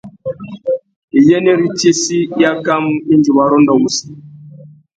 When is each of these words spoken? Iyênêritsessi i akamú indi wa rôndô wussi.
Iyênêritsessi 1.17 2.19
i 2.41 2.43
akamú 2.51 2.93
indi 3.13 3.29
wa 3.35 3.45
rôndô 3.49 3.73
wussi. 3.81 4.07